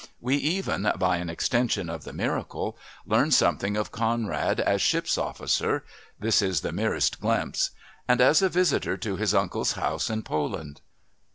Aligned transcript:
We 0.19 0.35
even, 0.37 0.91
by 0.97 1.17
an 1.17 1.29
extension 1.29 1.87
of 1.87 2.05
the 2.05 2.11
miracle, 2.11 2.75
learn 3.05 3.29
something 3.29 3.77
of 3.77 3.91
Conrad 3.91 4.59
as 4.59 4.81
ship's 4.81 5.15
officer 5.15 5.85
(this 6.19 6.39
the 6.39 6.71
merest 6.71 7.19
glimpse) 7.21 7.69
and 8.07 8.19
as 8.19 8.41
a 8.41 8.49
visitor 8.49 8.97
to 8.97 9.17
his 9.17 9.35
uncle's 9.35 9.73
house 9.73 10.09
in 10.09 10.23
Poland. 10.23 10.81